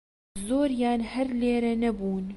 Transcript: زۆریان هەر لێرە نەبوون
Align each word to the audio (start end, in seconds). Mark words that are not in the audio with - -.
زۆریان 0.47 1.01
هەر 1.11 1.27
لێرە 1.39 1.73
نەبوون 1.83 2.25